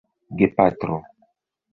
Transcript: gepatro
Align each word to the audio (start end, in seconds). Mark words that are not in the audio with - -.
gepatro 0.37 0.97